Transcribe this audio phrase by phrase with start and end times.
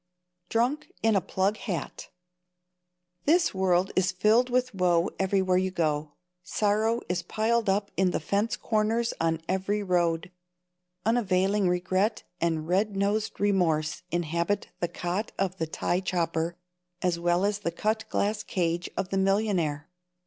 [0.49, 2.09] Drunk in a Plug Hat.
[3.25, 6.13] This world is filled with woe everywhere you go.
[6.41, 10.31] Sorrow is piled up in the fence corners on every road.
[11.05, 16.57] Unavailing regret and red nosed remorse inhabit the cot of the tie chopper
[17.03, 19.87] as well as the cut glass cage of the millionaire.